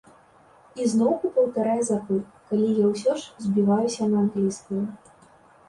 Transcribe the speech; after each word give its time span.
І 0.83 0.87
зноўку 0.93 1.29
паўтарае 1.35 1.75
запыт, 1.91 2.23
калі 2.49 2.71
я 2.81 2.89
ўсё 2.95 3.11
ж 3.19 3.47
збіваюся 3.47 4.11
на 4.17 4.21
англійскую. 4.25 4.83